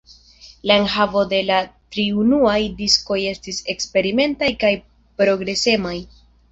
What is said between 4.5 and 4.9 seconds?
kaj